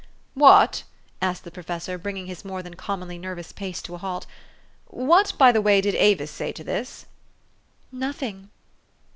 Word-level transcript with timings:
"What," 0.33 0.81
asked 1.21 1.43
the 1.43 1.51
professor, 1.51 1.99
bringing 1.99 2.25
his 2.25 2.43
more 2.43 2.63
than 2.63 2.73
commonly 2.73 3.19
nervous 3.19 3.51
pace 3.51 3.83
to 3.83 3.93
a 3.93 3.99
halt, 3.99 4.25
"what, 4.87 5.31
by 5.37 5.51
the 5.51 5.61
way, 5.61 5.79
did 5.79 5.93
Avis 5.93 6.31
say 6.31 6.51
to 6.53 6.63
this?" 6.63 7.05
"Nothing." 8.07 8.49